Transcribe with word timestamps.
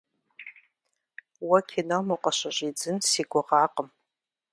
Уэ 1.47 1.59
кином 1.69 2.07
укъыщыщӏидзын 2.13 2.97
си 3.09 3.21
гугъакъым. 3.31 3.89